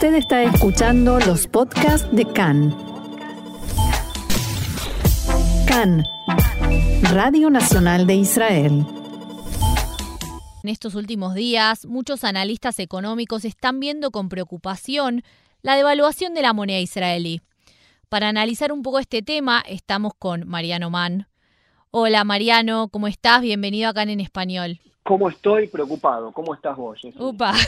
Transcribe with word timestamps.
Usted 0.00 0.14
está 0.14 0.42
escuchando 0.44 1.20
los 1.20 1.46
podcasts 1.46 2.08
de 2.10 2.24
CAN. 2.24 2.74
CAN, 5.66 6.02
Radio 7.12 7.50
Nacional 7.50 8.06
de 8.06 8.14
Israel. 8.14 8.86
En 10.62 10.70
estos 10.70 10.94
últimos 10.94 11.34
días, 11.34 11.84
muchos 11.84 12.24
analistas 12.24 12.78
económicos 12.78 13.44
están 13.44 13.78
viendo 13.78 14.10
con 14.10 14.30
preocupación 14.30 15.22
la 15.60 15.76
devaluación 15.76 16.32
de 16.32 16.40
la 16.40 16.54
moneda 16.54 16.78
israelí. 16.78 17.42
Para 18.08 18.30
analizar 18.30 18.72
un 18.72 18.80
poco 18.80 19.00
este 19.00 19.20
tema, 19.20 19.62
estamos 19.68 20.14
con 20.18 20.48
Mariano 20.48 20.88
Mann. 20.88 21.26
Hola 21.90 22.24
Mariano, 22.24 22.88
¿cómo 22.88 23.06
estás? 23.06 23.42
Bienvenido 23.42 23.90
acá 23.90 24.04
en 24.04 24.20
Español. 24.20 24.80
¿Cómo 25.10 25.28
estoy? 25.28 25.66
Preocupado. 25.66 26.30
¿Cómo 26.30 26.54
estás 26.54 26.76
vos? 26.76 27.00
Upa. 27.18 27.52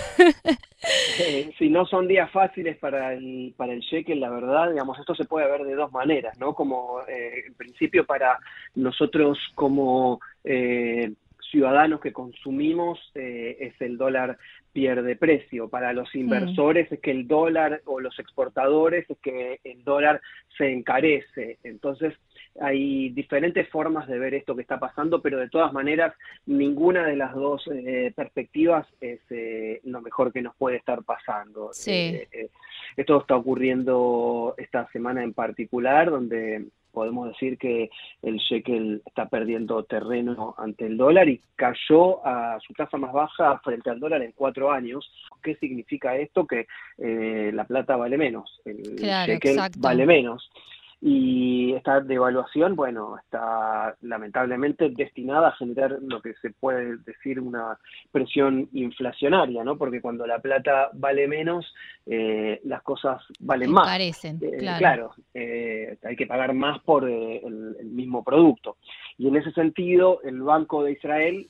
Eh, 1.21 1.53
si 1.59 1.69
no 1.69 1.87
son 1.87 2.09
días 2.09 2.29
fáciles 2.33 2.77
para 2.77 3.13
el, 3.13 3.55
para 3.57 3.73
el 3.73 3.81
shekel, 3.81 4.19
la 4.19 4.31
verdad, 4.31 4.71
digamos, 4.71 4.99
esto 4.99 5.15
se 5.15 5.27
puede 5.27 5.49
ver 5.49 5.63
de 5.63 5.77
dos 5.77 5.93
maneras, 5.93 6.37
¿no? 6.41 6.55
Como, 6.55 7.01
eh, 7.07 7.45
en 7.47 7.55
principio, 7.55 8.05
para 8.05 8.39
nosotros 8.75 9.39
como 9.55 10.21
eh, 10.43 11.13
ciudadanos 11.53 12.01
que 12.01 12.13
consumimos, 12.13 12.99
es 13.15 13.81
el 13.81 13.97
dólar 13.97 14.39
pierde 14.73 15.15
precio. 15.15 15.69
Para 15.69 15.93
los 15.93 16.13
inversores 16.17 16.91
es 16.91 16.99
que 16.99 17.13
el 17.13 17.29
dólar 17.29 17.83
o 17.85 18.01
los 18.01 18.19
exportadores 18.19 19.09
es 19.09 19.19
que 19.19 19.61
el 19.63 19.85
dólar 19.85 20.21
se 20.57 20.73
encarece. 20.73 21.59
Entonces, 21.63 22.15
hay 22.61 23.11
diferentes 23.11 23.69
formas 23.69 24.07
de 24.09 24.19
ver 24.19 24.35
esto 24.35 24.55
que 24.55 24.63
está 24.63 24.79
pasando, 24.79 25.23
pero 25.23 25.39
de 25.39 25.49
todas 25.49 25.73
maneras 25.73 26.15
ninguna 26.47 27.07
de 27.07 27.17
las 27.17 27.35
dos 27.35 27.69
eh, 27.73 28.13
perspectivas 28.15 28.87
es 29.01 29.21
eh, 29.31 29.81
lo 29.85 30.01
mejor 30.03 30.33
que 30.33 30.43
nos 30.43 30.55
puede 30.57 30.77
estar 30.77 31.03
pasando. 31.03 31.71
Eh, 31.87 32.29
esto 32.97 33.21
está 33.21 33.37
ocurriendo 33.37 34.55
esta 34.59 34.89
semana 34.91 35.23
en 35.23 35.33
particular, 35.33 36.11
donde 36.11 36.67
podemos 36.93 37.29
decir 37.29 37.57
que 37.57 37.89
el 38.21 38.37
shekel 38.37 39.01
está 39.07 39.27
perdiendo 39.27 39.83
terreno 39.85 40.55
ante 40.59 40.85
el 40.85 40.99
dólar 40.99 41.27
y 41.31 41.41
cayó 41.57 42.27
a 42.27 42.61
su 42.61 42.75
tasa 42.75 42.99
más 42.99 43.15
baja 43.15 43.59
frente 43.61 43.89
al 43.89 43.99
dólar 43.99 44.21
en 44.21 44.33
cuatro 44.33 44.71
años. 44.71 45.11
¿Qué 45.43 45.55
significa 45.55 46.17
esto? 46.17 46.47
Que 46.47 46.67
la 46.99 47.65
plata 47.65 47.97
vale 47.97 48.19
menos, 48.19 48.61
el 48.67 48.97
shekel 48.97 49.59
vale 49.79 50.05
menos. 50.05 50.51
Y 51.05 51.73
esta 51.75 52.01
devaluación, 52.01 52.77
bueno, 52.77 53.19
está 53.19 53.97
lamentablemente 54.03 54.89
destinada 54.91 55.49
a 55.49 55.57
generar 55.57 55.99
lo 56.01 56.23
que 56.23 56.33
se 56.35 56.51
puede 56.51 56.99
decir 56.99 57.41
una 57.41 57.77
presión 58.13 58.69
inflacionaria, 58.73 59.65
¿no? 59.65 59.77
Porque 59.77 60.01
cuando 60.01 60.25
la 60.29 60.39
plata 60.39 60.91
vale 60.93 61.27
menos, 61.27 61.75
eh, 62.07 62.61
las 62.63 62.83
cosas 62.83 63.21
valen 63.41 63.73
más. 63.73 63.89
Parecen, 63.89 64.39
eh, 64.43 64.59
claro. 64.59 64.79
claro 64.79 65.15
eh, 65.35 65.99
hay 66.05 66.15
que 66.15 66.29
pagar 66.29 66.55
más 66.55 66.81
por 66.83 67.11
el, 67.11 67.75
el, 67.81 67.87
mismo 67.87 68.23
producto. 68.23 68.77
Y 69.19 69.27
en 69.27 69.35
ese 69.35 69.51
sentido, 69.51 70.21
el 70.23 70.41
Banco 70.41 70.85
de 70.85 70.93
Israel 70.93 71.49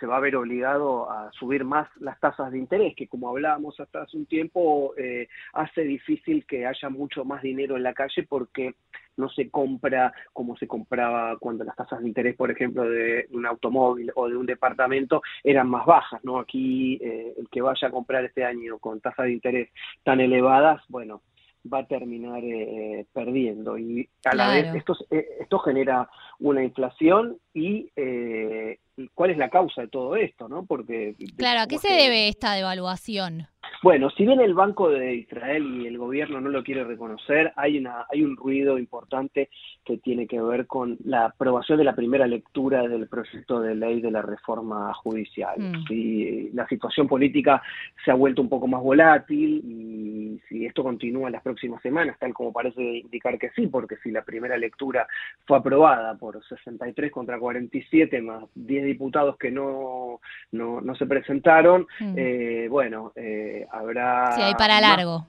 se 0.00 0.06
va 0.06 0.16
a 0.16 0.20
ver 0.20 0.34
obligado 0.34 1.10
a 1.10 1.30
subir 1.32 1.64
más 1.64 1.88
las 2.00 2.18
tasas 2.18 2.50
de 2.50 2.58
interés, 2.58 2.96
que 2.96 3.06
como 3.06 3.28
hablábamos 3.28 3.78
hasta 3.78 4.02
hace 4.02 4.16
un 4.16 4.26
tiempo, 4.26 4.94
eh, 4.96 5.28
hace 5.52 5.82
difícil 5.82 6.46
que 6.46 6.66
haya 6.66 6.88
mucho 6.88 7.24
más 7.24 7.42
dinero 7.42 7.76
en 7.76 7.82
la 7.82 7.92
calle 7.92 8.24
porque 8.28 8.74
no 9.16 9.28
se 9.28 9.50
compra 9.50 10.12
como 10.32 10.56
se 10.56 10.66
compraba 10.66 11.36
cuando 11.38 11.64
las 11.64 11.76
tasas 11.76 12.00
de 12.00 12.08
interés, 12.08 12.34
por 12.34 12.50
ejemplo, 12.50 12.88
de 12.88 13.26
un 13.30 13.44
automóvil 13.44 14.10
o 14.14 14.28
de 14.28 14.36
un 14.36 14.46
departamento 14.46 15.22
eran 15.44 15.68
más 15.68 15.84
bajas, 15.84 16.24
¿no? 16.24 16.38
Aquí 16.38 16.98
eh, 17.02 17.34
el 17.36 17.48
que 17.50 17.60
vaya 17.60 17.88
a 17.88 17.90
comprar 17.90 18.24
este 18.24 18.44
año 18.44 18.78
con 18.78 19.00
tasas 19.00 19.26
de 19.26 19.32
interés 19.32 19.68
tan 20.02 20.20
elevadas, 20.20 20.82
bueno, 20.88 21.20
va 21.64 21.80
a 21.80 21.86
terminar 21.86 22.42
eh, 22.42 23.06
perdiendo 23.12 23.78
y 23.78 24.08
a 24.24 24.34
la 24.34 24.50
vez 24.50 24.74
esto, 24.74 24.94
esto 25.10 25.58
genera 25.58 26.08
una 26.38 26.64
inflación 26.64 27.38
y 27.52 27.90
eh, 27.96 28.78
cuál 29.14 29.30
es 29.30 29.38
la 29.38 29.50
causa 29.50 29.82
de 29.82 29.88
todo 29.88 30.16
esto, 30.16 30.48
¿no? 30.48 30.64
Porque 30.64 31.14
claro, 31.36 31.60
¿a 31.60 31.66
qué 31.66 31.78
se 31.78 31.92
debe 31.92 32.28
esta 32.28 32.54
devaluación? 32.54 33.48
Bueno, 33.82 34.10
si 34.10 34.26
bien 34.26 34.40
el 34.40 34.52
Banco 34.52 34.90
de 34.90 35.14
Israel 35.14 35.64
y 35.80 35.86
el 35.86 35.96
gobierno 35.96 36.38
no 36.40 36.50
lo 36.50 36.62
quiere 36.62 36.84
reconocer, 36.84 37.52
hay 37.56 37.78
una 37.78 38.04
hay 38.10 38.22
un 38.22 38.36
ruido 38.36 38.78
importante 38.78 39.48
que 39.84 39.96
tiene 39.96 40.26
que 40.26 40.40
ver 40.40 40.66
con 40.66 40.98
la 41.04 41.26
aprobación 41.26 41.78
de 41.78 41.84
la 41.84 41.94
primera 41.94 42.26
lectura 42.26 42.86
del 42.86 43.08
proyecto 43.08 43.60
de 43.60 43.74
ley 43.74 44.02
de 44.02 44.10
la 44.10 44.20
reforma 44.20 44.92
judicial. 44.94 45.58
Mm. 45.58 45.86
Si 45.88 46.50
la 46.52 46.66
situación 46.68 47.08
política 47.08 47.62
se 48.04 48.10
ha 48.10 48.14
vuelto 48.14 48.42
un 48.42 48.50
poco 48.50 48.66
más 48.66 48.82
volátil 48.82 49.62
y 49.64 50.40
si 50.48 50.66
esto 50.66 50.82
continúa 50.82 51.28
en 51.28 51.32
las 51.32 51.42
próximas 51.42 51.80
semanas, 51.80 52.18
tal 52.18 52.34
como 52.34 52.52
parece 52.52 52.82
indicar 52.82 53.38
que 53.38 53.50
sí, 53.50 53.66
porque 53.66 53.96
si 54.02 54.10
la 54.10 54.22
primera 54.22 54.58
lectura 54.58 55.06
fue 55.46 55.56
aprobada 55.56 56.16
por 56.18 56.44
63 56.44 57.10
contra 57.10 57.38
47 57.38 58.20
más 58.20 58.44
10 58.54 58.84
diputados 58.84 59.38
que 59.38 59.50
no, 59.50 60.20
no, 60.52 60.94
se 60.96 61.06
presentaron, 61.06 61.86
mm. 61.98 62.14
eh, 62.16 62.66
bueno, 62.68 63.12
eh, 63.16 63.66
habrá... 63.70 64.32
Sí, 64.32 64.42
hay 64.42 64.54
para 64.54 64.80
largo. 64.80 65.26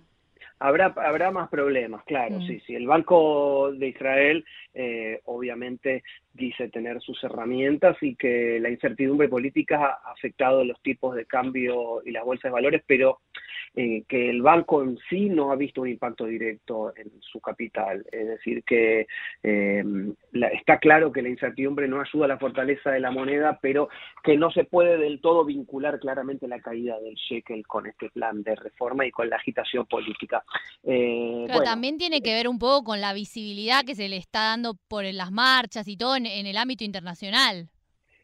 habrá, 0.60 0.94
habrá 0.96 1.32
más 1.32 1.50
problemas, 1.50 2.04
claro, 2.06 2.40
mm. 2.40 2.48
sí, 2.48 2.62
sí. 2.66 2.76
El 2.76 2.88
Banco 2.88 3.72
de 3.74 3.88
Israel 3.88 4.46
eh, 4.74 5.20
obviamente 5.26 6.04
dice 6.34 6.70
tener 6.70 7.02
sus 7.02 7.22
herramientas 7.24 7.98
y 8.02 8.16
que 8.16 8.60
la 8.62 8.70
incertidumbre 8.70 9.28
política 9.28 10.00
ha 10.04 10.12
afectado 10.12 10.64
los 10.64 10.80
tipos 10.82 11.16
de 11.16 11.26
cambio 11.26 12.02
y 12.06 12.12
las 12.12 12.24
bolsas 12.24 12.50
de 12.50 12.54
valores, 12.54 12.84
pero 12.86 13.20
eh, 13.74 14.04
que 14.08 14.30
el 14.30 14.42
banco 14.42 14.84
en 14.84 14.98
sí 15.10 15.30
no 15.30 15.52
ha 15.52 15.56
visto 15.56 15.82
un 15.82 15.88
impacto 15.88 16.26
directo 16.26 16.94
en 16.96 17.10
su 17.22 17.40
capital. 17.40 18.06
Es 18.12 18.28
decir, 18.28 18.64
que 18.66 19.08
eh, 19.44 19.84
está 20.54 20.78
claro 20.80 21.12
que 21.12 21.22
la 21.22 21.30
incertidumbre 21.30 21.88
no 21.88 22.02
ayuda 22.02 22.26
a 22.26 22.28
la 22.28 22.38
fortaleza 22.38 22.92
de 22.92 23.00
la 23.00 23.12
moneda, 23.12 23.60
pero 23.62 23.88
que 24.24 24.36
no 24.36 24.52
se 24.52 24.66
puede 24.66 24.98
del 24.98 25.22
todo 25.22 25.46
vincular 25.46 26.00
claramente 26.00 26.50
la 26.50 26.60
caída 26.60 27.00
del 27.00 27.16
shekel 27.16 27.66
con 27.66 27.88
este 27.88 28.10
plan 28.10 28.44
de 28.44 28.56
reforma 28.56 29.06
y 29.06 29.12
con 29.12 29.30
la 29.30 29.38
agitación 29.38 29.86
política. 29.86 30.44
Eh, 30.84 31.46
pero 31.48 31.64
también 31.64 31.98
tiene 31.98 32.22
que 32.22 32.34
ver 32.34 32.50
un 32.50 32.60
poco 32.60 32.84
con 32.84 33.02
la 33.02 33.14
visibilidad 33.14 33.86
que 33.86 33.96
se 33.96 34.10
le 34.10 34.18
está 34.18 34.48
dando 34.48 34.76
por 34.90 35.06
las 35.06 35.32
marchas 35.32 35.88
y 35.88 35.96
todo 35.96 36.16
en 36.18 36.26
el 36.26 36.58
ámbito 36.58 36.84
internacional. 36.84 37.70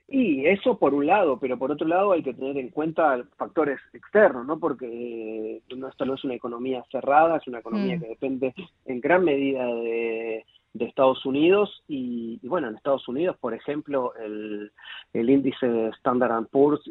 Y 0.09 0.45
eso 0.45 0.78
por 0.78 0.94
un 0.94 1.06
lado, 1.06 1.38
pero 1.38 1.57
por 1.57 1.72
otro 1.72 1.85
lado 1.85 2.13
hay 2.13 2.23
que 2.23 2.34
tener 2.34 2.57
en 2.57 2.69
cuenta 2.69 3.22
factores 3.35 3.79
externos, 3.94 4.45
¿no? 4.45 4.57
Porque 4.57 5.62
esto 5.68 6.06
no 6.06 6.13
es 6.13 6.23
una 6.23 6.35
economía 6.35 6.85
cerrada, 6.90 7.38
es 7.38 7.47
una 7.47 7.59
economía 7.59 7.97
mm. 7.97 8.00
que 8.00 8.07
depende 8.07 8.56
en 8.85 9.01
gran 9.01 9.25
medida 9.25 9.66
de 9.66 10.45
de 10.77 10.85
Estados 10.85 11.25
Unidos 11.25 11.83
y, 11.88 12.39
bueno, 12.43 12.67
en 12.67 12.75
Estados 12.75 13.07
Unidos, 13.07 13.38
por 13.39 13.53
ejemplo, 13.53 14.13
el, 14.15 14.71
el 15.13 15.29
índice 15.29 15.88
Standard 15.97 16.47
Poor's 16.47 16.81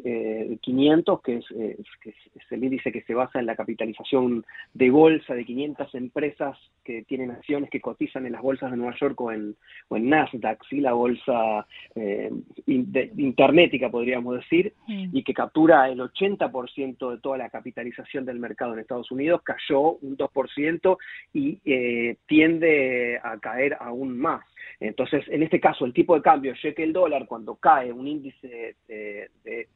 500, 0.61 1.19
eh, 1.25 1.31
eh, 1.31 1.77
que 2.01 2.09
es, 2.09 2.15
es, 2.35 2.51
el 2.51 2.63
índice 2.63 2.91
que 2.91 3.01
se 3.03 3.13
basa 3.13 3.39
en 3.39 3.45
la 3.45 3.55
capitalización 3.55 4.45
de 4.73 4.89
bolsa 4.89 5.33
de 5.33 5.45
500 5.45 5.95
empresas 5.95 6.57
que 6.83 7.03
tienen 7.03 7.31
acciones 7.31 7.69
que 7.69 7.81
cotizan 7.81 8.25
en 8.25 8.31
las 8.31 8.41
bolsas 8.41 8.71
de 8.71 8.77
Nueva 8.77 8.95
York 8.99 9.19
o 9.19 9.31
en, 9.31 9.55
o 9.89 9.97
en 9.97 10.09
Nasdaq, 10.09 10.63
¿sí? 10.69 10.79
la 10.79 10.93
bolsa 10.93 11.67
eh, 11.95 12.31
internetica, 12.65 13.89
podríamos 13.89 14.35
decir, 14.37 14.73
mm. 14.87 15.09
y 15.11 15.23
que 15.23 15.33
captura 15.33 15.89
el 15.89 15.99
80% 15.99 17.11
de 17.11 17.17
toda 17.19 17.37
la 17.37 17.49
capitalización 17.49 18.25
del 18.25 18.39
mercado 18.39 18.73
en 18.73 18.79
Estados 18.79 19.11
Unidos, 19.11 19.41
cayó 19.43 19.97
un 20.01 20.17
2% 20.17 20.97
y 21.33 21.59
eh, 21.65 22.17
tiende 22.25 23.19
a 23.23 23.37
caer 23.37 23.76
aún 23.79 24.17
más. 24.17 24.45
Entonces, 24.79 25.23
en 25.29 25.43
este 25.43 25.59
caso, 25.59 25.85
el 25.85 25.93
tipo 25.93 26.15
de 26.15 26.21
cambio 26.21 26.53
el 26.61 26.93
dólar, 26.93 27.25
cuando 27.27 27.55
cae 27.55 27.91
un 27.91 28.07
índice 28.07 28.75
de, 28.87 29.29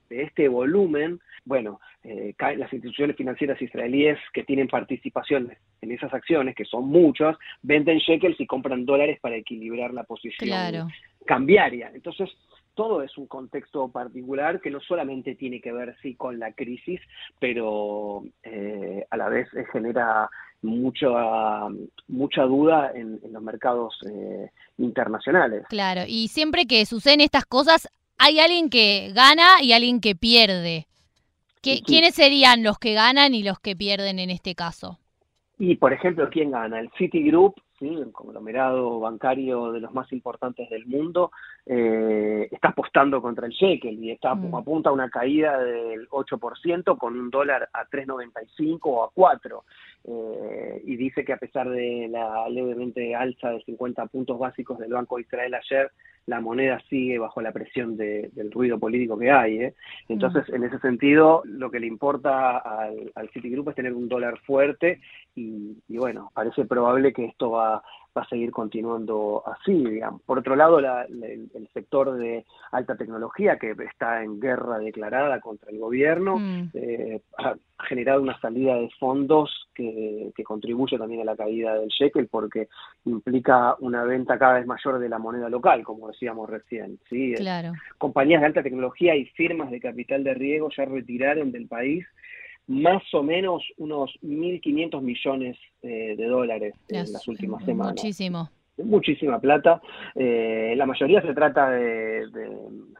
este 0.09 0.47
volumen, 0.47 1.19
bueno, 1.45 1.79
eh, 2.03 2.34
caen 2.38 2.59
las 2.59 2.72
instituciones 2.72 3.16
financieras 3.16 3.61
israelíes 3.61 4.20
que 4.34 4.43
tienen 4.43 4.67
participación 4.67 5.52
en 5.81 5.91
esas 5.91 6.14
acciones, 6.14 6.55
que 6.55 6.66
son 6.66 6.87
muchas, 6.87 7.37
venden 7.61 7.97
shekels 7.97 8.40
y 8.40 8.46
compran 8.46 8.85
dólares 8.85 9.20
para 9.22 9.35
equilibrar 9.35 9.93
la 9.93 10.03
posición 10.03 10.90
cambiaria. 11.26 11.91
Entonces, 11.93 12.29
todo 12.73 13.02
es 13.02 13.17
un 13.17 13.28
contexto 13.28 13.90
particular 13.90 14.61
que 14.61 14.72
no 14.72 14.79
solamente 14.79 15.35
tiene 15.35 15.61
que 15.61 15.72
ver 15.72 15.96
sí 16.02 16.16
con 16.16 16.40
la 16.40 16.53
crisis, 16.53 17.02
pero 17.40 18.23
eh, 18.43 19.05
a 19.09 19.17
la 19.17 19.29
vez 19.29 19.47
genera 19.72 20.29
mucha 20.61 21.08
mucha 22.08 22.43
duda 22.43 22.91
en, 22.93 23.19
los 23.31 23.41
mercados 23.41 23.97
eh, 24.08 24.49
internacionales. 24.78 25.63
Claro, 25.69 26.02
y 26.08 26.28
siempre 26.28 26.66
que 26.66 26.85
suceden 26.85 27.22
estas 27.22 27.46
cosas 27.46 27.90
hay 28.17 28.40
alguien 28.40 28.69
que 28.69 29.11
gana 29.13 29.61
y 29.61 29.73
alguien 29.73 29.99
que 29.99 30.16
pierde. 30.16 30.87
¿Quiénes 31.61 32.16
serían 32.16 32.63
los 32.63 32.79
que 32.79 32.93
ganan 32.93 33.35
y 33.35 33.43
los 33.43 33.59
que 33.59 33.75
pierden 33.75 34.17
en 34.17 34.31
este 34.31 34.55
caso? 34.55 34.97
Y, 35.59 35.75
por 35.75 35.93
ejemplo, 35.93 36.28
¿quién 36.31 36.49
gana? 36.49 36.79
El 36.79 36.90
Citigroup 36.97 37.53
¿sí? 37.81 37.87
el 37.87 38.11
conglomerado 38.11 38.99
bancario 38.99 39.72
de 39.72 39.81
los 39.81 39.93
más 39.93 40.11
importantes 40.13 40.69
del 40.69 40.85
mundo, 40.85 41.31
eh, 41.66 42.47
está 42.51 42.69
apostando 42.69 43.22
contra 43.22 43.47
el 43.47 43.51
shekel 43.51 44.01
y 44.03 44.11
está 44.11 44.35
mm. 44.35 44.55
apunta 44.55 44.89
a 44.91 44.93
una 44.93 45.09
caída 45.09 45.59
del 45.59 46.07
8% 46.09 46.97
con 46.97 47.19
un 47.19 47.29
dólar 47.29 47.67
a 47.73 47.85
3.95 47.87 48.79
o 48.83 49.03
a 49.03 49.11
4. 49.11 49.63
Eh, 50.03 50.81
y 50.85 50.95
dice 50.95 51.25
que 51.25 51.33
a 51.33 51.37
pesar 51.37 51.69
de 51.69 52.07
la 52.09 52.47
levemente 52.49 53.16
alza 53.16 53.49
de 53.49 53.63
50 53.63 54.05
puntos 54.07 54.39
básicos 54.39 54.78
del 54.79 54.93
Banco 54.93 55.17
de 55.17 55.23
Israel 55.23 55.53
ayer, 55.55 55.91
la 56.28 56.39
moneda 56.39 56.79
sigue 56.87 57.17
bajo 57.17 57.41
la 57.41 57.51
presión 57.51 57.97
del 57.97 58.51
ruido 58.51 58.79
político 58.79 59.17
que 59.17 59.31
hay. 59.31 59.57
¿eh? 59.57 59.73
Entonces, 60.07 60.47
mm. 60.49 60.55
en 60.55 60.63
ese 60.66 60.79
sentido, 60.79 61.41
lo 61.45 61.72
que 61.72 61.79
le 61.79 61.87
importa 61.87 62.57
al, 62.57 63.11
al 63.16 63.29
Citigroup 63.29 63.69
es 63.69 63.75
tener 63.75 63.93
un 63.93 64.07
dólar 64.07 64.39
fuerte 64.45 65.01
y, 65.35 65.78
bueno, 65.87 66.29
parece 66.33 66.66
probable 66.66 67.13
que 67.13 67.25
esto 67.25 67.51
va, 67.51 67.71
va 68.18 68.23
a 68.23 68.28
seguir 68.28 68.52
continuando 68.52 69.44
así, 69.46 69.73
digamos. 69.73 70.22
Por 70.23 70.40
otro 70.40 70.56
lado, 70.56 70.79
el, 70.79 71.70
sector 71.73 72.18
de 72.18 72.46
alta 72.72 72.97
tecnología, 72.97 73.58
que 73.58 73.72
está 73.90 74.23
en 74.23 74.40
guerra 74.40 74.79
declarada 74.79 75.40
contra 75.40 75.72
el 75.72 75.79
gobierno, 75.79 76.38
mm. 76.38 76.70
eh, 76.73 77.22
ha 77.38 77.56
generado 77.88 78.22
una 78.22 78.38
salida 78.41 78.76
de 78.76 78.90
fondos 79.00 79.70
que, 79.73 80.32
que, 80.35 80.44
contribuye 80.44 80.97
también 80.97 81.22
a 81.22 81.26
la 81.26 81.38
caída 81.38 81.76
del 81.76 81.88
shekel 81.88 82.28
porque 82.28 82.68
implica 83.06 83.76
una 83.79 84.03
venta 84.03 84.38
cada 84.38 84.56
vez 84.56 84.67
mayor 84.67 85.00
de 85.00 85.08
la 85.08 85.17
moneda 85.17 85.50
local, 85.50 85.84
como 85.84 86.09
decíamos 86.09 86.50
recién. 86.50 87.00
¿sí? 87.09 87.34
Claro. 87.35 87.72
Compañías 87.97 88.41
de 88.41 88.47
alta 88.47 88.64
tecnología 88.64 89.16
y 89.16 89.26
firmas 89.28 89.72
de 89.72 89.79
capital 89.79 90.24
de 90.26 90.34
riesgo 90.34 90.70
ya 90.76 90.84
retiraron 90.84 91.52
del 91.52 91.67
país 91.67 92.06
más 92.67 93.03
o 93.13 93.23
menos 93.23 93.63
unos 93.78 94.11
1.500 94.22 95.02
millones 95.02 95.58
eh, 95.81 96.16
de 96.17 96.25
dólares 96.25 96.75
en 96.90 97.11
las 97.11 97.28
últimas 97.28 97.63
semanas. 97.66 97.96
Muchísimo. 97.96 98.49
Muchísima 98.78 99.40
plata. 99.40 99.81
Eh, 100.16 100.73
la 100.75 100.85
mayoría 100.85 101.22
se 101.22 101.34
trata 101.34 101.69
de, 101.72 102.25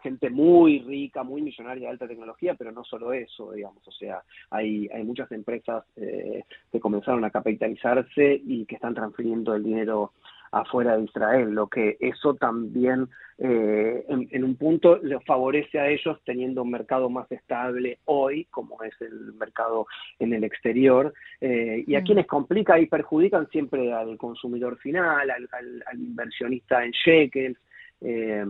gente 0.04 0.30
muy 0.30 0.80
rica, 0.80 1.24
muy 1.24 1.42
millonaria 1.42 1.88
de 1.88 1.92
alta 1.92 2.08
tecnología, 2.08 2.56
pero 2.56 2.72
no 2.72 2.84
solo 2.84 3.14
eso, 3.14 3.52
digamos. 3.52 3.88
O 3.88 3.92
sea, 3.92 4.22
hay, 4.50 4.88
hay 4.94 5.04
muchas 5.04 5.32
empresas 5.32 5.84
eh, 5.96 6.44
que 6.72 6.80
comenzaron 6.80 7.24
a 7.24 7.32
capitalizarse 7.32 8.42
y 8.46 8.66
que 8.66 8.76
están 8.76 8.94
transfiriendo 8.94 9.56
el 9.56 9.64
dinero 9.64 10.12
afuera 10.52 10.98
de 10.98 11.06
Israel, 11.06 11.52
lo 11.52 11.68
que 11.68 11.98
eso 12.00 12.36
también 12.36 13.08
eh, 13.38 14.06
en, 14.08 14.44
un 14.44 14.56
punto 14.56 14.98
les 14.98 15.24
favorece 15.26 15.80
a 15.80 15.88
ellos 15.88 16.20
teniendo 16.26 16.62
un 16.62 16.72
mercado 16.72 17.10
más 17.10 17.32
estable 17.32 18.00
hoy, 18.06 18.46
como 18.52 18.84
es 18.84 18.94
el 19.02 19.34
mercado 19.34 19.88
en 20.20 20.34
el 20.34 20.44
exterior, 20.44 21.14
eh, 21.40 21.84
y 21.88 21.96
a 21.96 22.02
mm. 22.02 22.04
quienes 22.04 22.28
complica 22.28 22.80
y 22.80 22.86
perjudican 22.86 23.48
siempre 23.50 23.92
al 23.94 24.18
consumidor 24.18 24.78
final, 24.78 25.30
al, 25.32 25.50
al 25.86 26.00
inversionista 26.00 26.84
en 26.84 26.92
shekels, 26.92 27.58
eh, 28.04 28.44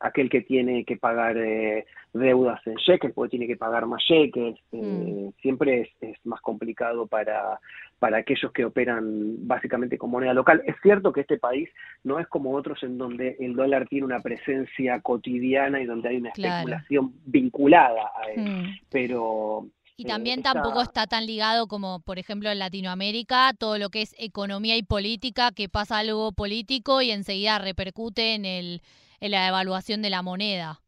aquel 0.00 0.28
que 0.28 0.42
tiene 0.42 0.84
que 0.84 0.98
pagar 0.98 1.38
eh, 1.38 1.86
deudas 2.12 2.60
en 2.66 2.76
cheques, 2.76 3.12
porque 3.14 3.30
tiene 3.30 3.46
que 3.46 3.56
pagar 3.56 3.86
más 3.86 4.02
eh, 4.10 4.54
mm. 4.70 5.30
siempre 5.40 5.90
es, 6.02 6.16
más 6.24 6.42
complicado 6.42 7.06
para, 7.06 7.58
para 7.98 8.18
aquellos 8.18 8.52
que 8.52 8.64
operan 8.64 9.46
básicamente 9.46 9.98
con 9.98 10.10
moneda 10.10 10.34
local. 10.34 10.62
Es 10.66 10.76
cierto 10.82 11.12
que 11.12 11.22
este 11.22 11.38
país 11.38 11.68
no 12.04 12.18
es 12.18 12.26
como 12.28 12.54
otros 12.54 12.82
en 12.82 12.98
donde 12.98 13.36
el 13.40 13.54
dólar 13.54 13.88
tiene 13.88 14.06
una 14.06 14.20
presencia 14.20 15.00
cotidiana 15.00 15.80
y 15.80 15.86
donde 15.86 16.08
hay 16.10 16.16
una 16.18 16.30
especulación 16.30 17.14
vinculada 17.24 18.12
a 18.16 18.30
él, 18.30 18.40
mm. 18.40 18.80
pero 18.90 19.66
y 20.00 20.04
también 20.04 20.44
tampoco 20.44 20.80
está 20.80 21.08
tan 21.08 21.26
ligado 21.26 21.66
como, 21.66 21.98
por 21.98 22.20
ejemplo, 22.20 22.48
en 22.52 22.60
Latinoamérica, 22.60 23.52
todo 23.58 23.78
lo 23.78 23.88
que 23.88 24.02
es 24.02 24.14
economía 24.16 24.76
y 24.76 24.84
política, 24.84 25.50
que 25.50 25.68
pasa 25.68 25.98
algo 25.98 26.30
político 26.30 27.02
y 27.02 27.10
enseguida 27.10 27.58
repercute 27.58 28.36
en, 28.36 28.44
el, 28.44 28.80
en 29.18 29.32
la 29.32 29.48
evaluación 29.48 30.00
de 30.00 30.10
la 30.10 30.22
moneda. 30.22 30.80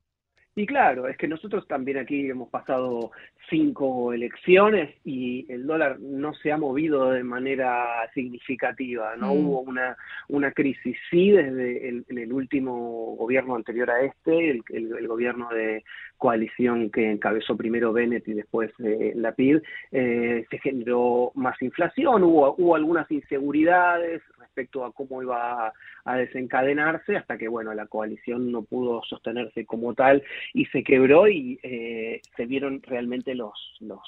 Y 0.54 0.64
claro, 0.64 1.08
es 1.08 1.16
que 1.16 1.26
nosotros 1.26 1.66
también 1.66 1.98
aquí 1.98 2.30
hemos 2.30 2.50
pasado 2.50 3.10
cinco 3.50 4.12
elecciones 4.12 4.94
y 5.04 5.44
el 5.52 5.66
dólar 5.66 5.98
no 6.00 6.32
se 6.34 6.52
ha 6.52 6.56
movido 6.56 7.10
de 7.10 7.24
manera 7.24 7.84
significativa, 8.14 9.16
no 9.16 9.34
mm. 9.34 9.38
hubo 9.38 9.60
una, 9.60 9.96
una 10.28 10.52
crisis, 10.52 10.96
sí 11.10 11.32
desde 11.32 11.88
el, 11.88 12.04
el 12.08 12.32
último 12.32 13.16
gobierno 13.16 13.56
anterior 13.56 13.90
a 13.90 14.00
este, 14.02 14.50
el, 14.50 14.62
el, 14.68 15.08
gobierno 15.08 15.48
de 15.50 15.84
coalición 16.16 16.90
que 16.90 17.10
encabezó 17.10 17.56
primero 17.56 17.92
Bennett 17.92 18.28
y 18.28 18.34
después 18.34 18.70
eh, 18.84 19.12
la 19.16 19.32
PIB, 19.32 19.62
eh, 19.90 20.46
se 20.48 20.58
generó 20.58 21.32
más 21.34 21.60
inflación, 21.60 22.22
hubo, 22.22 22.54
hubo 22.56 22.76
algunas 22.76 23.10
inseguridades 23.10 24.22
respecto 24.60 24.84
a 24.84 24.92
cómo 24.92 25.22
iba 25.22 25.72
a, 26.04 26.16
desencadenarse, 26.16 27.16
hasta 27.16 27.38
que 27.38 27.48
bueno, 27.48 27.72
la 27.72 27.86
coalición 27.86 28.52
no 28.52 28.62
pudo 28.62 29.02
sostenerse 29.04 29.64
como 29.64 29.94
tal 29.94 30.22
y 30.52 30.66
se 30.66 30.82
quebró 30.82 31.28
y 31.28 31.58
eh, 31.62 32.20
se 32.36 32.46
vieron 32.46 32.82
realmente 32.82 33.34
los, 33.34 33.54
los, 33.80 34.00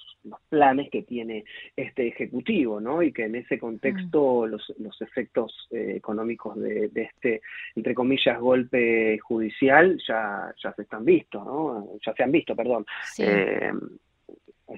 planes 0.48 0.88
que 0.90 1.02
tiene 1.02 1.44
este 1.74 2.06
ejecutivo, 2.06 2.80
¿no? 2.80 3.02
Y 3.02 3.12
que 3.12 3.24
en 3.24 3.34
ese 3.34 3.58
contexto 3.58 4.42
mm. 4.42 4.50
los, 4.50 4.72
los 4.78 5.02
efectos 5.02 5.68
eh, 5.70 5.94
económicos 5.96 6.56
de, 6.60 6.90
este, 6.94 7.40
entre 7.74 7.94
comillas, 7.94 8.38
golpe 8.38 9.18
judicial 9.18 9.98
ya, 10.06 10.54
ya 10.62 10.72
se 10.74 10.82
están 10.82 11.04
vistos, 11.04 11.44
¿no? 11.44 11.88
Ya 12.06 12.12
se 12.14 12.22
han 12.22 12.30
visto, 12.30 12.54
perdón. 12.54 12.86
Eh, 13.18 13.72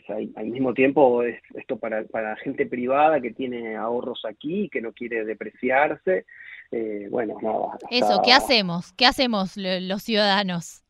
al, 0.09 0.47
mismo 0.47 0.75
tiempo, 0.75 1.23
esto 1.23 1.79
para, 1.79 2.05
para 2.05 2.37
gente 2.37 2.67
privada 2.67 3.21
que 3.21 3.33
tiene 3.33 3.77
ahorros 3.77 4.25
aquí, 4.25 4.69
que 4.71 4.81
no 4.81 4.93
quiere 4.93 5.25
depreciarse, 5.25 6.27
eh, 6.71 7.09
bueno, 7.11 7.37
no. 7.43 7.73
Eso, 7.91 8.21
¿qué 8.25 8.33
hacemos? 8.33 8.93
¿Qué 8.93 9.07
hacemos 9.07 9.57
los 9.57 10.03
ciudadanos? 10.03 10.84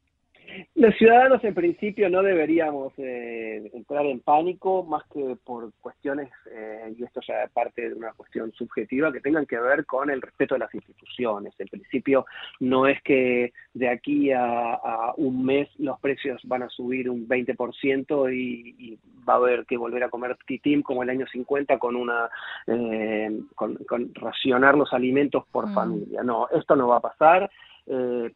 Los 0.74 0.94
ciudadanos 0.96 1.42
en 1.44 1.54
principio 1.54 2.08
no 2.10 2.22
deberíamos 2.22 2.92
eh, 2.98 3.70
entrar 3.72 4.06
en 4.06 4.20
pánico 4.20 4.82
más 4.84 5.04
que 5.12 5.36
por 5.44 5.72
cuestiones, 5.80 6.30
eh, 6.50 6.94
y 6.96 7.04
esto 7.04 7.20
ya 7.26 7.44
es 7.44 7.50
parte 7.50 7.88
de 7.88 7.94
una 7.94 8.12
cuestión 8.12 8.52
subjetiva, 8.52 9.12
que 9.12 9.20
tengan 9.20 9.46
que 9.46 9.58
ver 9.58 9.86
con 9.86 10.10
el 10.10 10.20
respeto 10.20 10.54
de 10.54 10.60
las 10.60 10.74
instituciones. 10.74 11.54
En 11.58 11.68
principio 11.68 12.26
no 12.60 12.86
es 12.86 13.00
que 13.02 13.52
de 13.72 13.88
aquí 13.88 14.32
a, 14.32 15.12
un 15.16 15.44
mes 15.44 15.68
los 15.78 15.98
precios 16.00 16.40
van 16.44 16.62
a 16.62 16.68
subir 16.68 17.08
un 17.08 17.28
20% 17.28 18.34
y, 18.34 18.74
y 18.78 18.98
va 19.28 19.34
a 19.34 19.36
haber 19.36 19.64
que 19.66 19.76
volver 19.76 20.04
a 20.04 20.10
comer 20.10 20.36
titim 20.46 20.82
como 20.82 21.02
el 21.02 21.10
año 21.10 21.26
50 21.26 21.78
con 21.78 21.96
una 21.96 22.28
eh, 22.66 23.40
con, 23.54 23.78
racionar 24.14 24.76
los 24.76 24.92
alimentos 24.92 25.44
por 25.50 25.68
mm. 25.68 25.74
familia. 25.74 26.22
No, 26.22 26.48
esto 26.48 26.76
no 26.76 26.88
va 26.88 26.96
a 26.98 27.00
pasar. 27.00 27.50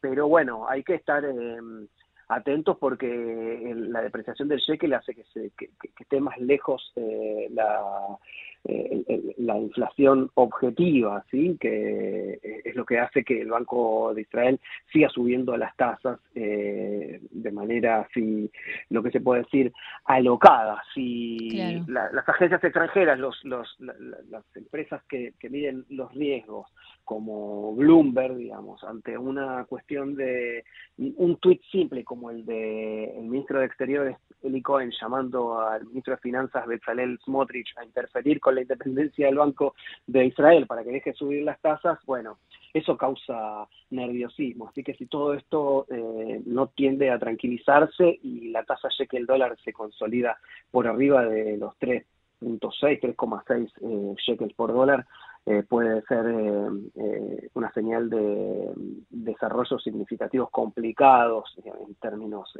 pero 0.00 0.29
bueno, 0.29 0.69
hay 0.69 0.82
que 0.82 0.94
estar 0.94 1.25
atentos 2.29 2.77
porque 2.79 3.73
la 3.75 4.03
depreciación 4.03 4.49
del 4.49 4.61
shekel 4.61 4.95
hace 4.95 5.15
que, 5.15 5.25
se, 5.33 5.51
que, 5.57 5.71
esté 5.99 6.21
más 6.21 6.39
lejos 6.39 6.93
eh, 6.97 7.49
la, 7.51 8.19
eh, 8.65 9.35
la 9.38 9.57
inflación 9.59 10.31
objetiva, 10.35 11.25
¿sí? 11.31 11.57
que 11.59 12.38
es 12.64 12.75
lo 12.75 12.85
que 12.85 12.99
hace 12.99 13.25
que 13.25 13.41
el 13.41 13.49
Banco 13.49 14.12
de 14.14 14.23
Israel 14.23 14.61
siga 14.93 15.09
subiendo 15.09 15.57
las 15.57 15.75
tasas 15.76 16.19
eh, 16.35 17.21
de 17.49 17.52
manera, 17.52 18.00
así, 18.00 18.50
lo 18.90 19.02
que 19.02 19.11
se 19.11 19.21
puede 19.21 19.43
decir, 19.43 19.73
alocada. 20.05 20.83
Si 20.95 21.50
las 21.87 22.28
agencias 22.28 22.62
extranjeras, 22.62 23.19
los, 23.19 23.43
los, 23.45 23.76
las 23.78 24.45
empresas 24.55 25.02
que, 25.09 25.35
que 25.38 25.50
miden 25.50 25.85
los 25.88 26.12
riesgos, 26.14 26.67
como 27.09 27.75
Bloomberg, 27.75 28.37
digamos, 28.37 28.85
ante 28.85 29.17
una 29.17 29.64
cuestión 29.64 30.14
de 30.14 30.62
un 30.99 31.37
tuit 31.37 31.62
simple 31.73 32.05
como 32.05 32.31
el 32.31 32.45
de 32.45 33.17
el 33.17 33.25
ministro 33.25 33.61
de 33.61 33.64
Exteriores 33.64 34.19
Eli 34.43 34.61
Cohen 34.61 34.93
llamando 35.00 35.59
al 35.59 35.87
ministro 35.87 36.14
de 36.14 36.21
Finanzas 36.21 36.67
Bezalel 36.67 37.19
Smotrich 37.25 37.73
a 37.78 37.85
interferir 37.85 38.40
con 38.40 38.57
la 38.57 38.61
independencia 38.61 39.25
del 39.25 39.37
Banco 39.37 39.75
de 40.07 40.26
Israel 40.26 40.67
para 40.67 40.85
que 40.85 40.90
deje 40.90 41.14
subir 41.14 41.45
las 41.45 41.59
tasas, 41.62 41.99
bueno, 42.05 42.40
eso 42.73 42.97
causa 42.97 43.69
nerviosismo. 43.91 44.69
Así 44.69 44.83
que 44.83 44.95
si 44.95 45.07
todo 45.07 45.35
esto 45.35 45.87
eh, 45.91 46.43
no 46.47 46.69
tiende 46.69 47.11
a 47.11 47.19
tranquilizarse 47.19 48.19
y 48.23 48.51
la 48.51 48.65
tasa 48.65 48.89
que 49.09 49.17
el 49.17 49.27
dólar 49.27 49.57
se 49.65 49.73
consolida 49.73 50.39
por 50.71 50.87
arriba 50.87 51.25
de 51.25 51.57
los 51.57 51.75
3.6, 51.79 53.01
3,6 53.01 53.73
eh, 53.81 54.15
shekels 54.19 54.55
por 54.55 54.73
dólar, 54.73 55.07
eh, 55.50 55.62
puede 55.62 56.02
ser 56.02 56.26
eh, 56.26 56.69
eh, 56.97 57.49
una 57.55 57.73
señal 57.73 58.11
de 58.11 58.71
desarrollos 59.09 59.83
significativos 59.83 60.50
complicados 60.50 61.55
en 61.64 61.95
términos 61.95 62.52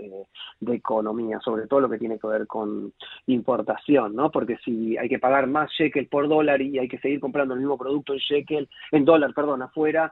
de 0.61 0.75
economía, 0.75 1.39
sobre 1.41 1.67
todo 1.67 1.81
lo 1.81 1.91
que 1.91 1.99
tiene 1.99 2.19
que 2.19 2.27
ver 2.27 2.47
con 2.47 2.95
importación, 3.27 4.15
¿no? 4.17 4.31
Porque 4.31 4.57
si 4.65 4.97
hay 4.97 5.11
que 5.11 5.19
pagar 5.19 5.49
más 5.49 5.71
shekel 5.73 6.09
por 6.09 6.29
dólar 6.29 6.63
y 6.63 6.79
hay 6.79 6.89
que 6.89 6.99
seguir 6.99 7.21
comprando 7.21 7.53
el 7.53 7.61
mismo 7.61 7.77
producto 7.77 8.15
en 8.15 8.21
shekel, 8.21 8.71
en 8.91 9.05
dólar, 9.05 9.35
perdón, 9.35 9.61
afuera, 9.61 10.11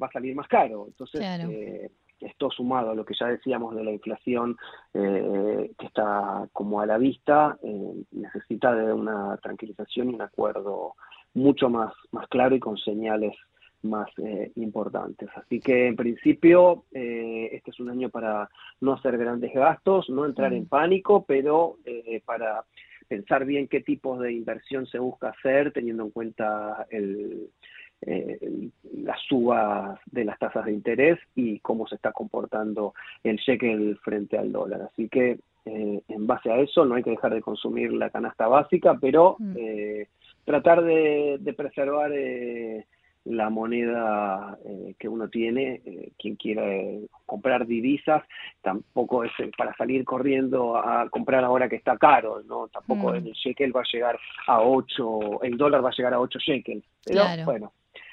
va 0.00 0.06
a 0.06 0.12
salir 0.12 0.36
más 0.36 0.46
caro. 0.46 0.84
Entonces, 0.86 1.90
esto 2.20 2.50
sumado 2.52 2.92
a 2.92 2.94
lo 2.94 3.04
que 3.04 3.14
ya 3.18 3.26
decíamos 3.26 3.74
de 3.74 3.82
la 3.82 3.90
inflación 3.90 4.56
que 4.92 5.86
está 5.86 6.46
como 6.52 6.80
a 6.80 6.86
la 6.86 6.98
vista, 6.98 7.58
necesita 8.12 8.72
de 8.76 8.92
una 8.92 9.36
tranquilización 9.38 10.10
y 10.10 10.14
un 10.14 10.22
acuerdo 10.22 10.94
mucho 11.34 11.68
más, 11.68 11.92
más 12.10 12.26
claro 12.28 12.54
y 12.54 12.60
con 12.60 12.76
señales 12.78 13.34
más 13.82 14.08
eh, 14.18 14.52
importantes. 14.56 15.28
Así 15.34 15.60
que 15.60 15.88
en 15.88 15.96
principio 15.96 16.84
eh, 16.92 17.50
este 17.52 17.70
es 17.70 17.80
un 17.80 17.90
año 17.90 18.08
para 18.10 18.48
no 18.80 18.94
hacer 18.94 19.18
grandes 19.18 19.52
gastos, 19.52 20.08
no 20.08 20.24
entrar 20.24 20.52
en 20.52 20.64
mm. 20.64 20.68
pánico, 20.68 21.24
pero 21.26 21.78
eh, 21.84 22.22
para 22.24 22.64
pensar 23.08 23.44
bien 23.44 23.68
qué 23.68 23.80
tipos 23.80 24.20
de 24.20 24.32
inversión 24.32 24.86
se 24.86 24.98
busca 24.98 25.30
hacer 25.30 25.72
teniendo 25.72 26.04
en 26.04 26.10
cuenta 26.10 26.86
el, 26.90 27.50
la 28.00 29.16
suba 29.28 30.00
de 30.06 30.24
las 30.24 30.38
tasas 30.38 30.64
de 30.64 30.72
interés 30.72 31.18
y 31.34 31.60
cómo 31.60 31.86
se 31.86 31.96
está 31.96 32.10
comportando 32.12 32.94
el 33.22 33.36
shekel 33.36 33.98
frente 34.02 34.38
al 34.38 34.50
dólar. 34.50 34.82
Así 34.82 35.08
que 35.08 35.38
en 35.64 36.26
base 36.26 36.50
a 36.50 36.58
eso 36.58 36.84
no 36.84 36.96
hay 36.96 37.02
que 37.04 37.10
dejar 37.10 37.34
de 37.34 37.42
consumir 37.42 37.92
la 37.92 38.10
canasta 38.10 38.48
básica, 38.48 38.96
pero 39.00 39.36
mm. 39.38 39.56
Tratar 40.44 40.82
de, 40.82 41.38
de 41.40 41.52
preservar 41.52 42.10
la 43.24 43.50
moneda 43.50 44.58
eh, 44.64 44.94
que 44.98 45.08
uno 45.08 45.28
tiene, 45.28 45.80
eh, 45.84 46.12
quien 46.18 46.36
quiera 46.36 46.62
comprar 47.24 47.66
divisas, 47.66 48.22
tampoco 48.62 49.24
es 49.24 49.30
eh, 49.38 49.50
para 49.56 49.76
salir 49.76 50.04
corriendo 50.04 50.76
a 50.76 51.08
comprar 51.08 51.44
ahora 51.44 51.68
que 51.68 51.76
está 51.76 51.96
caro, 51.96 52.42
¿no? 52.42 52.68
Tampoco 52.68 53.12
mm. 53.12 53.16
el 53.16 53.32
shekel 53.32 53.74
va 53.74 53.82
a 53.82 53.92
llegar 53.92 54.18
a 54.46 54.60
8, 54.60 55.42
el 55.42 55.56
dólar 55.56 55.84
va 55.84 55.90
a 55.90 55.96
llegar 55.96 56.14
a 56.14 56.20
8 56.20 56.38
shekels. 56.40 56.84
Pero 57.04 57.22
bueno, 57.44 57.72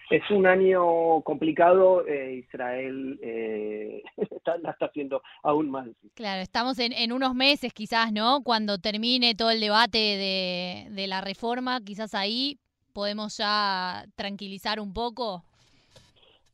es 0.10 0.30
un 0.32 0.48
año 0.48 1.22
complicado, 1.22 2.04
Israel 2.08 3.20
está, 4.18 4.58
la 4.58 4.72
está 4.72 4.88
haciendo 4.88 5.22
aún 5.44 5.70
más 5.70 5.86
difícil. 5.86 6.12
Claro, 6.16 6.42
estamos 6.42 6.80
en, 6.80 6.94
en, 6.94 7.12
unos 7.12 7.36
meses 7.36 7.74
quizás, 7.74 8.12
¿no? 8.12 8.42
Cuando 8.44 8.78
termine 8.78 9.36
todo 9.36 9.52
el 9.52 9.60
debate 9.60 9.98
de, 9.98 10.88
de 10.90 11.08
la 11.08 11.22
reforma, 11.22 11.82
quizás 11.82 12.16
ahí 12.16 12.58
podemos 12.94 13.38
ya 13.38 14.06
tranquilizar 14.16 14.80
un 14.80 14.94
poco? 14.94 15.44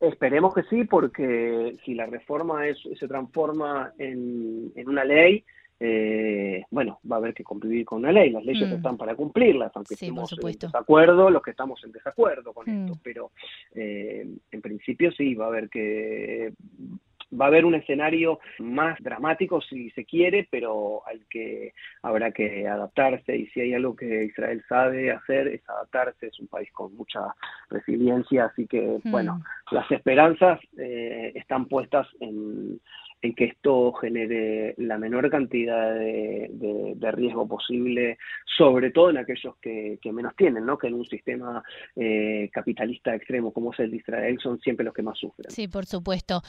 Esperemos 0.00 0.54
que 0.54 0.62
sí, 0.64 0.84
porque 0.84 1.76
si 1.84 1.94
la 1.94 2.06
reforma 2.06 2.60
se 2.98 3.08
transforma 3.08 3.92
en, 3.98 4.72
una 4.86 5.04
ley, 5.04 5.44
eh, 5.78 6.64
bueno, 6.70 7.00
va 7.10 7.16
a 7.16 7.18
haber 7.18 7.34
que 7.34 7.44
cumplir 7.44 7.84
con 7.84 7.98
una 7.98 8.12
ley. 8.12 8.30
Las 8.30 8.44
leyes 8.44 8.68
mm. 8.68 8.74
están 8.74 8.96
para 8.96 9.14
cumplirlas, 9.14 9.72
aunque 9.74 9.94
estemos 9.94 10.32
en 10.32 10.58
desacuerdo, 10.58 11.30
los 11.30 11.42
que 11.42 11.50
estamos 11.50 11.82
en 11.84 11.92
desacuerdo 11.92 12.52
con 12.52 12.68
esto. 12.68 12.94
Mm. 12.94 13.00
Pero 13.02 13.30
eh, 13.74 14.26
en 14.50 14.62
principio 14.62 15.12
sí, 15.12 15.34
va 15.34 15.46
a 15.46 15.48
haber 15.48 15.68
que 15.68 16.52
va 17.38 17.46
a 17.46 17.48
haber 17.48 17.64
un 17.64 17.74
escenario 17.74 18.38
más 18.58 19.02
dramático 19.02 19.60
si 19.60 19.90
se 19.90 20.04
quiere, 20.04 20.46
pero 20.50 21.02
al 21.06 21.26
que 21.28 21.72
habrá 22.02 22.30
que 22.30 22.68
adaptarse 22.68 23.36
y 23.36 23.46
si 23.48 23.60
hay 23.60 23.74
algo 23.74 23.96
que 23.96 24.24
Israel 24.24 24.62
sabe 24.68 25.10
hacer 25.10 25.48
es 25.48 25.68
adaptarse, 25.68 26.28
es 26.28 26.38
un 26.38 26.46
país 26.46 26.70
con 26.72 26.94
mucha 26.96 27.20
resiliencia, 27.68 28.46
así 28.46 28.66
que 28.66 29.00
hmm. 29.02 29.10
bueno, 29.10 29.42
las 29.70 29.90
esperanzas 29.90 30.60
eh, 30.78 31.32
están 31.34 31.66
puestas 31.66 32.06
en, 32.20 32.80
que 33.34 33.44
esto 33.44 33.92
genere 33.92 34.74
la 34.78 34.98
menor 34.98 35.30
cantidad 35.30 35.94
de, 35.94 37.12
riesgo 37.12 37.46
posible, 37.46 38.18
sobre 38.56 38.90
todo 38.90 39.10
en 39.10 39.18
aquellos 39.18 39.56
que, 39.60 39.98
menos 40.12 40.34
tienen, 40.36 40.66
¿no? 40.66 40.76
que 40.76 40.88
en 40.88 40.94
un 40.94 41.06
sistema 41.06 41.62
eh, 41.94 42.50
capitalista 42.52 43.14
extremo 43.14 43.52
como 43.52 43.72
es 43.72 43.80
el 43.80 43.90
de 43.90 43.96
Israel 43.98 44.38
son 44.42 44.58
siempre 44.60 44.84
los 44.84 44.92
que 44.92 45.02
más 45.02 45.18
sufren. 45.18 45.50
Sí, 45.50 45.68
por 45.68 45.86
supuesto. 45.86 46.42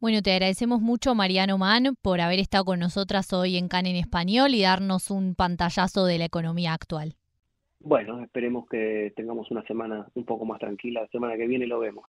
Bueno, 0.00 0.20
te 0.20 0.32
agradecemos 0.32 0.80
mucho, 0.80 1.14
Mariano 1.14 1.58
Mann, 1.58 1.96
por 2.02 2.20
haber 2.20 2.40
estado 2.40 2.64
con 2.64 2.80
nosotras 2.80 3.32
hoy 3.32 3.56
en 3.56 3.68
CAN 3.68 3.86
en 3.86 3.96
Español 3.96 4.52
y 4.54 4.62
darnos 4.62 5.12
un 5.12 5.36
pantallazo 5.36 6.06
de 6.06 6.18
la 6.18 6.24
economía 6.24 6.74
actual. 6.74 7.14
Bueno, 7.78 8.22
esperemos 8.22 8.68
que 8.68 9.12
tengamos 9.16 9.50
una 9.50 9.62
semana 9.64 10.06
un 10.14 10.24
poco 10.24 10.44
más 10.44 10.58
tranquila. 10.60 11.02
La 11.02 11.08
semana 11.08 11.36
que 11.36 11.46
viene 11.46 11.66
lo 11.66 11.80
vemos. 11.80 12.06